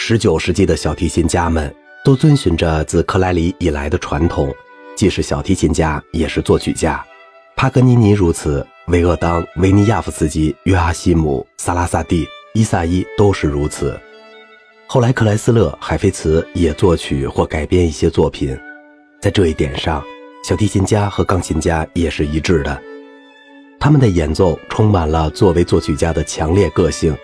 [0.00, 1.72] 19世纪的小提琴家们
[2.02, 4.52] 都遵循着自克莱里以来的传统，
[4.96, 7.04] 既是小提琴家，也是作曲家。
[7.54, 14.00] 帕格尼尼如此，维厄当、维尼亚夫斯基、约阿希姆、萨拉萨蒂、伊萨伊都是如此。
[14.86, 18.58] 后来，克莱斯勒、海菲茨也作曲或改编一些作品。
[19.20, 20.02] 在这一点上，
[20.42, 22.82] 小提琴家和钢琴家也是一致的。
[23.78, 27.14] 他们的演奏充满了作为作曲家的强烈个性。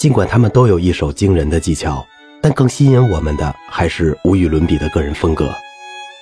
[0.00, 2.02] 尽管他们都有一手惊人的技巧，
[2.40, 5.52] 但更吸引我们的还是无与伦比的个人风格。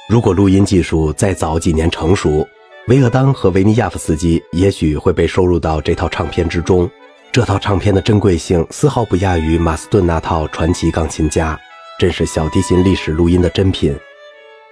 [0.09, 2.45] 如果录音技术再早几年成熟，
[2.89, 6.91] 维厄当和维尼亚夫斯基也许会被收入到这套唱片之中。
[7.31, 11.57] 这套唱片的珍贵性丝毫不亚于马斯顿那套传奇钢琴家，
[12.01, 13.97] 真是小提琴历史录音的珍品。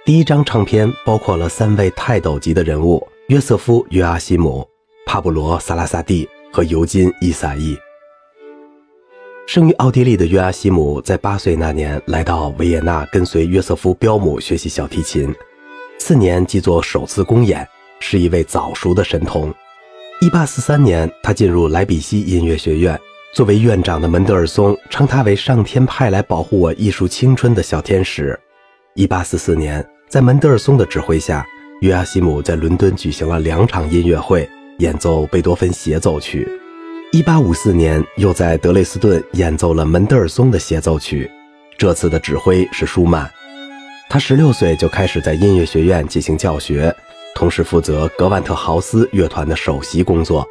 [0.03, 4.67] 第一张唱片包括了三位泰斗级的人物：约瑟夫·约阿希姆、
[5.05, 7.73] 帕布罗·萨拉萨蒂和尤金·伊萨伊。
[9.47, 15.33] 生于奥地利的约阿希姆，在八岁那年来到维也纳，跟随约瑟夫·彪姆学习小提琴。
[15.97, 17.65] 次年即作首次公演，
[18.01, 19.53] 是一位早熟的神童。
[20.19, 22.99] 一八四三年，他进入莱比锡音乐学院。
[23.33, 28.37] 作为院长的门德尔松称他为上天派来保护我艺术青春的小天使。
[28.95, 31.45] 一八四四年，在门德尔松的指挥下，
[31.79, 34.47] 约阿希姆在伦敦举行了两场音乐会，
[34.79, 36.45] 演奏贝多芬协奏曲。
[37.13, 41.29] 一八五四年，又在德累斯顿演奏了门德尔松的协奏曲。
[41.77, 43.29] 这次的指挥是舒曼。
[44.09, 46.93] 他十六岁就开始在音乐学院进行教学，
[47.33, 50.45] 同时负责格万特豪斯乐团的首席工作。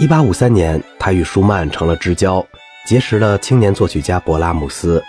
[0.00, 2.44] 一八五三年，他与舒曼成了知交，
[2.86, 5.02] 结识了青年作曲家勃拉姆斯。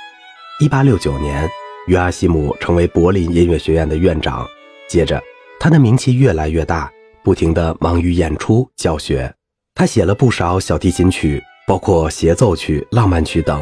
[0.59, 1.49] 一八六九年，
[1.87, 4.45] 约阿希姆成为柏林音乐学院的院长。
[4.89, 5.21] 接着，
[5.61, 6.91] 他的名气越来越大，
[7.23, 9.33] 不停地忙于演出、教学。
[9.77, 13.61] 他写了不少小提琴曲，包括协奏曲、浪漫曲等。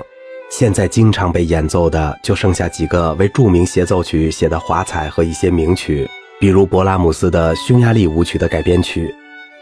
[0.52, 6.08] 现在经常被演奏的就剩下几个为著名协奏曲写的华彩和一些名曲，
[6.40, 9.12] 比如勃拉姆斯的匈牙利舞曲的改编曲。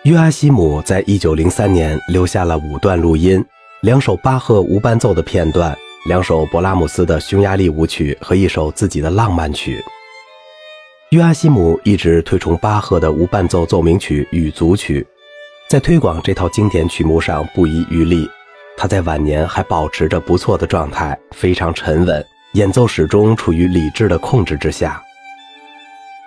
[0.03, 3.41] 约阿希姆在一九零三年留下了五段录音：
[3.83, 5.73] 两首巴赫无伴奏的片段，
[6.09, 9.81] 两首勃拉姆斯的匈牙利舞曲和一首自己的浪漫曲。
[11.11, 15.07] 约阿希姆一直推崇巴赫的无伴奏奏鸣曲与组曲。
[15.71, 18.29] 在推广这套经典曲目上不遗余力，
[18.75, 22.21] 他在晚年还保持着不错的状态，非常沉稳，
[22.55, 25.01] 演奏始终处于理智的控制之下。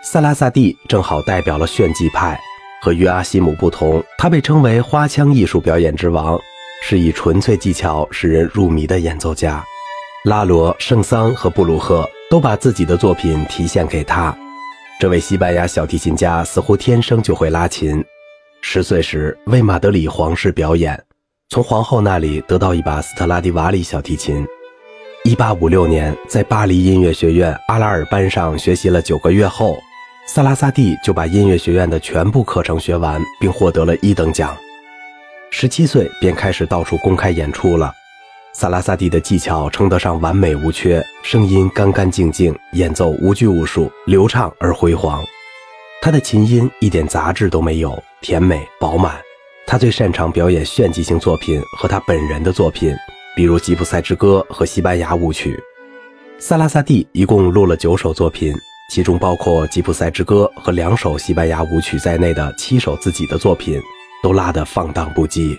[0.03, 2.41] 萨拉萨蒂正好代表了炫技派，
[2.81, 6.41] 和约阿希姆不同，他被称为花腔艺术表演之王，
[6.83, 9.63] 是以纯粹技巧使人入迷的演奏家。
[10.25, 14.35] 拉罗、圣桑和布鲁赫都把自己的作品提献给他。
[14.99, 18.03] 这位西班牙小提琴家似乎天生就会拉琴。
[18.67, 20.99] 十岁时为马德里皇室表演，
[21.51, 24.45] 从皇后那里得到一把斯特拉迪瓦里小提琴。
[25.23, 29.79] 一八五六年，在巴黎音乐学院阿拉尔班上学习了九个月后，
[30.27, 34.57] 萨拉萨蒂就把音乐学院的全部课程学完，并获得了一等奖。
[35.51, 37.93] 十七岁便开始到处公开演出了。
[38.55, 45.23] 萨拉萨蒂的技巧称得上完美无缺，声音干干净净，演奏无拘无束，流畅而辉煌。
[46.01, 48.03] 他的琴音一点杂质都没有。
[48.25, 49.21] 甜美饱满，
[49.67, 52.97] 他最擅长表演炫技性作品和他本人的作品，
[53.37, 55.63] 比如《吉普赛之歌》和西班牙舞曲。
[56.39, 58.55] 萨拉萨蒂一共录了九首作品，
[58.91, 63.79] 其中包括《吉普赛之歌》和两首西班牙舞曲在内的七首自己的作品，
[64.23, 65.55] 都拉得放荡不羁。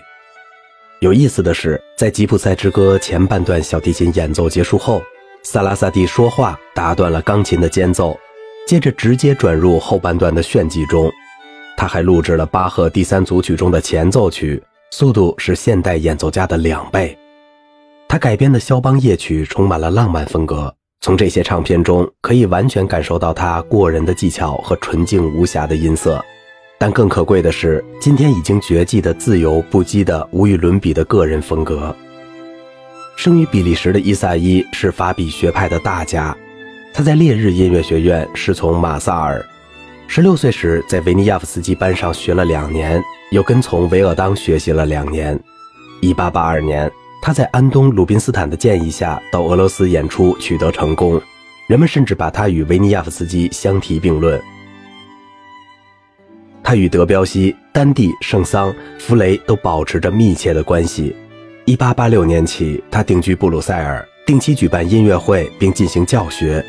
[0.98, 5.00] 有意思的是，在《吉普赛之歌》前半段小提琴演奏结束后，
[5.44, 8.18] 萨拉萨蒂说话打断了钢琴的间奏，
[8.66, 11.08] 接着直接转入后半段的炫技中。
[11.76, 17.16] 他还录制了巴赫第三组曲中的前奏曲，速度是现代演奏家的两倍。
[18.08, 26.24] 他改编的肖邦夜曲充满了浪漫风格，从这些唱片中可以完全感受到他过人的技巧和纯净无瑕的音色。
[26.78, 31.94] 但更可贵的是，今天已经绝迹的自由不羁的无与伦比的个人风格。
[33.16, 36.36] 生于比利时的伊萨伊是法比学派的大家，
[36.92, 39.44] 他在烈日音乐学院师从马萨尔。
[40.08, 45.38] 十六岁时，在维尼亚夫斯基班上学了两年，又跟从维厄当学习了两年。
[46.00, 51.20] 一八八二年，他在安东·鲁宾斯坦的建议下到俄罗斯演出，取得成功。
[51.66, 54.40] 人们甚至把他与维尼亚夫斯基相提并论。
[56.62, 61.14] 他与德彪西、丹蒂、圣桑、弗雷都保持着密切的关系。
[61.64, 66.64] 一八八六年起，他定居布鲁塞尔，定期举办音乐会，并进行教学。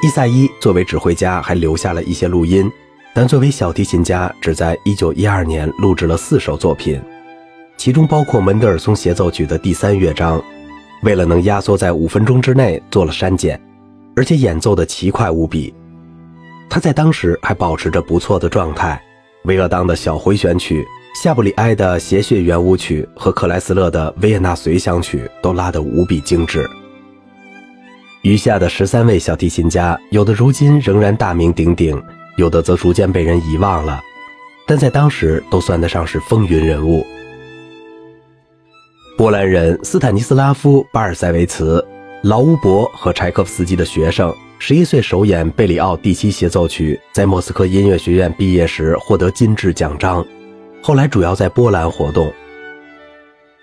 [0.00, 2.70] 伊萨伊作为指挥家，还留下了一些录音，
[3.12, 7.02] 但作为小提琴家，只在1912年录制了四首作品，
[7.76, 10.40] 其中包括门德尔松协奏曲的第三乐章。
[11.02, 13.60] 为了能压缩在五分钟之内做了删减，
[14.14, 15.74] 而且演奏的奇快无比。
[16.70, 19.02] 他在当时还保持着不错的状态。
[19.46, 20.84] 维厄当的小回旋曲、
[21.20, 26.70] 夏布里埃的谐谑圆舞曲和克莱斯勒的维也纳随想曲都拉得无比精致。
[28.22, 32.02] 余下的十三位小提琴家，有的如今仍然大名鼎鼎，
[32.36, 34.00] 有的则逐渐被人遗忘了，
[34.66, 37.06] 但在当时都算得上是风云人物。
[39.16, 41.84] 波兰人斯坦尼斯拉夫·巴尔塞维茨，
[42.24, 50.26] 劳乌伯和柴可夫斯基的学生，十一岁首演贝里奥第七协奏曲，在莫斯科音乐学院毕业时获得金质奖章，
[50.82, 52.32] 后来主要在波兰活动。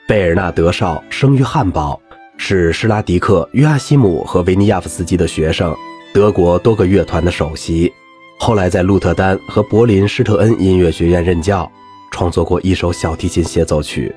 [0.07, 1.99] 贝尔纳德绍生于汉堡。
[2.37, 5.75] 是施拉迪克、约阿希姆和维尼亚夫斯基的学生，
[6.13, 7.91] 德国多个乐团的首席。
[8.37, 11.69] 后来在鹿特丹和柏林施特恩音乐学院任教，
[12.11, 14.13] 创作过一首小提琴协奏曲。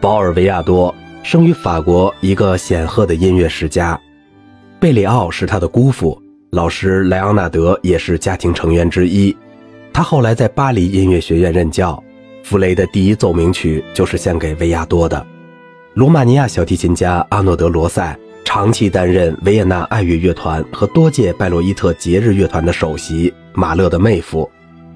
[0.00, 3.98] 保尔维亚多生于法国一个显赫的音乐世家，
[4.78, 6.20] 贝里奥是他的姑父，
[6.50, 9.34] 老师莱昂纳德也是家庭成员之一。
[9.92, 12.00] 他后来在巴黎音乐学院任教，
[12.44, 15.26] 弗雷的第一奏鸣曲就是献给维亚多的。
[15.96, 18.14] 罗马尼亚小提琴家阿诺德·罗塞
[18.44, 24.46] 长期担任维也纳爱乐乐团和多届拜洛伊特节日乐团的首席，马勒的妹夫。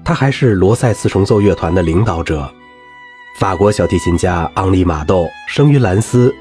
[0.03, 2.47] 他还是罗塞四重奏乐团的领导者。
[3.39, 6.31] 法国小提琴家昂利·马窦生于兰斯，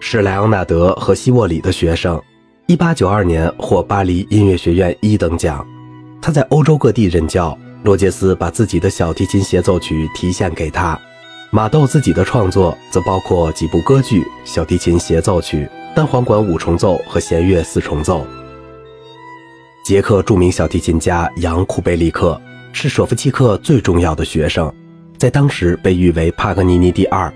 [0.00, 2.20] 是莱昂纳德和希沃里的学生。
[2.66, 5.66] 1892年获巴黎音乐学院一等奖。
[6.20, 11.00] 他在欧洲各地任教，罗杰斯把自己的小提琴协奏曲提献给他。
[11.52, 18.24] 马豆自己的创作则包括几部歌剧、小提琴协奏曲、单簧管五重奏和弦乐四重奏。
[19.84, 22.40] 捷克著名小提琴家扬·库贝利克
[22.72, 24.72] 是舍夫契克最重要的学生，
[25.18, 27.32] 在当时被誉为帕格尼尼第二。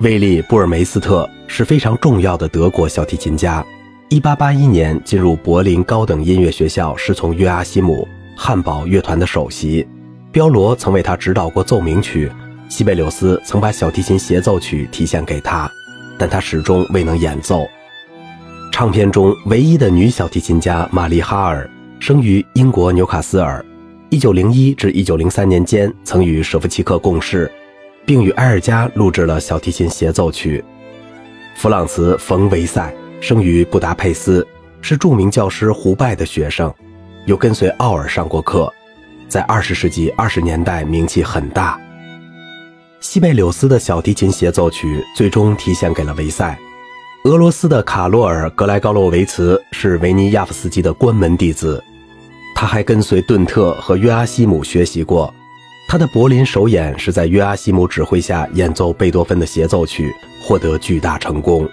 [0.00, 3.64] 威利·布尔梅斯特是非常重要的德国小提琴家
[4.10, 9.86] ，1881年进入柏林高等音乐学校，师从约阿希姆，汉堡乐团的首席。
[10.32, 12.28] 彪罗曾为他指导过奏鸣曲。
[12.68, 15.70] 西贝柳斯曾把小提琴协奏曲提献给他，
[16.18, 17.66] 但他始终未能演奏。
[18.72, 21.68] 唱片中唯一的女小提琴家玛丽哈尔
[21.98, 23.64] 生于英国纽卡斯尔
[24.10, 27.50] ，1901至1903年间曾与舍夫契克共事，
[28.04, 30.62] 并与埃尔加录制了小提琴协奏曲。
[31.54, 34.46] 弗朗茨·冯·维塞生于布达佩斯，
[34.82, 36.72] 是著名教师胡拜的学生，
[37.24, 38.70] 又跟随奥尔上过课，
[39.26, 41.80] 在20世纪20年代名气很大。
[43.00, 46.58] 西贝柳斯的小提琴协奏曲最终题献给了维塞。
[47.24, 51.82] 俄罗斯的卡洛尔·格莱高洛维茨是维尼亚夫斯基的关门弟子，
[52.54, 55.32] 他还跟随顿特和约阿希姆学习过。
[55.88, 61.68] 他的柏林首演是在约阿希姆指挥下演奏贝多芬的协奏曲，获得巨大成功。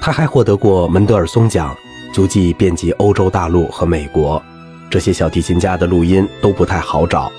[0.00, 1.74] 他还获得过门德尔松奖，
[2.12, 4.42] 足迹遍及欧洲大陆和美国。
[4.90, 7.30] 这些小提琴家的录音都不太好找。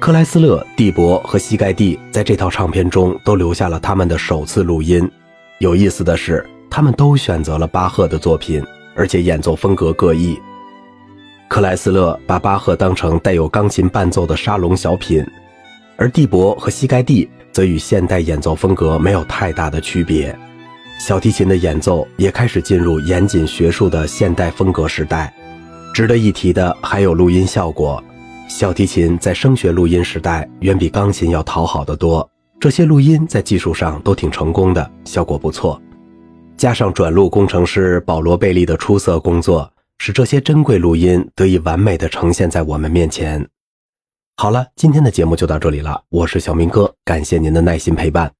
[0.00, 5.08] 克莱斯勒、蒂博和西盖蒂在这套唱片中都留下了他们的首次录音。
[5.58, 8.64] 有意思的是，他们都选择了巴赫的作品，
[8.94, 10.38] 而且演奏风格各异。
[11.48, 15.26] 克莱斯勒把巴赫当成带有钢琴伴奏的沙龙小品，
[15.96, 20.34] 而蒂博和西盖蒂则与现代演奏风格没有太大的区别。
[21.00, 25.32] 小提琴的演奏也开始进入严谨学术的现代风格时代。
[25.92, 28.02] 值得一提的还有录音效果。
[28.48, 32.28] 小提琴在声学录音时代远比钢琴要讨好的多，
[32.58, 35.80] 这些录音在技术上都挺成功的，效果不错。
[36.56, 43.46] 加上转录工程师保罗·贝利的出色工作，使这些珍贵录音得以完美的呈现在我们面前。
[44.38, 48.32] 好了，今天的节目就到这里了，我是小明哥，感谢您的耐心陪伴。